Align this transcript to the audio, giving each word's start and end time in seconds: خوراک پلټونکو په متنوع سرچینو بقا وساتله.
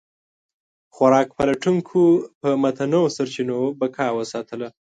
خوراک 0.95 1.27
پلټونکو 1.37 2.01
په 2.41 2.49
متنوع 2.63 3.07
سرچینو 3.17 3.59
بقا 3.79 4.07
وساتله. 4.17 4.67